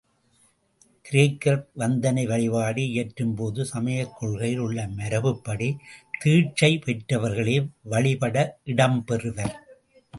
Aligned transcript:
கிரேக்கர் 1.05 1.59
வந்தனை 1.73 2.23
வழிபாடு 2.25 2.83
இயற்றும்போது 2.85 3.61
சமயக் 3.63 4.15
கொள்கையில் 4.19 4.57
உள்ள 4.57 4.87
மரபுப்படி 4.97 5.69
தீட்சை 6.19 6.71
பெற்றவர்களே 6.85 7.57
வழிபட 7.83 8.37
இடம் 8.63 8.99
பெறுவர். 9.05 9.55